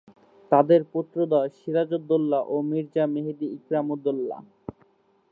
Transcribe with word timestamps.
তাদের 0.51 0.81
পুত্রদ্বয় 0.93 1.49
সিরাজউদ্দৌল্লা 1.57 2.39
ও 2.47 2.55
মির্জা 2.69 3.03
মেহেদী 3.13 3.47
ইকরামউদ্দৌলা। 3.57 4.37